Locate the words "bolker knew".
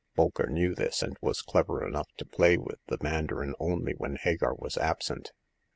0.17-0.73